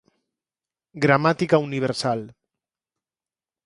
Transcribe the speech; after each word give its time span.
Gramática 1.03 1.59
Universal 1.67 2.21